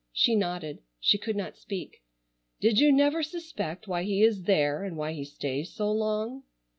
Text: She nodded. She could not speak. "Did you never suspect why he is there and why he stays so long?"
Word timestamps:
She 0.11 0.33
nodded. 0.35 0.79
She 0.99 1.19
could 1.19 1.35
not 1.35 1.55
speak. 1.57 2.01
"Did 2.59 2.79
you 2.79 2.91
never 2.91 3.21
suspect 3.21 3.87
why 3.87 4.01
he 4.01 4.23
is 4.23 4.45
there 4.45 4.83
and 4.83 4.97
why 4.97 5.13
he 5.13 5.23
stays 5.23 5.73
so 5.75 5.91
long?" 5.91 6.41